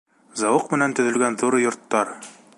[0.41, 2.17] Зауыҡ менән төҙөлгән ҙур йорттар.